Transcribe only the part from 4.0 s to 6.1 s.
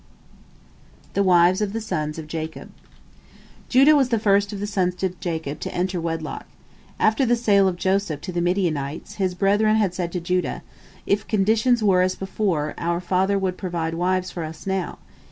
the first of the sons of Jacob to enter